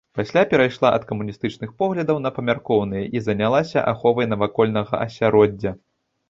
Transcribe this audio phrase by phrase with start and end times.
[0.19, 5.77] Пасля перайшла ад камуністычных поглядаў на памяркоўныя і занялася аховай навакольнага асяроддзя.